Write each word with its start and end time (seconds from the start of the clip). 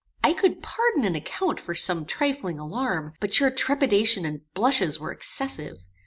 "I 0.23 0.33
could 0.33 0.63
pardon 0.63 1.05
and 1.05 1.15
account 1.15 1.59
for 1.59 1.75
some 1.75 2.07
trifling 2.07 2.57
alarm; 2.57 3.13
but 3.19 3.39
your 3.39 3.51
trepidation 3.51 4.25
and 4.25 4.41
blushes 4.55 4.99
were 4.99 5.11
excessive. 5.11 5.77